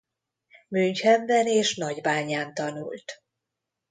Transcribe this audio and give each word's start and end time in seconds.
Münchenben 0.69 1.47
és 1.47 1.75
Nagybányán 1.75 2.53
tanult. 2.53 3.23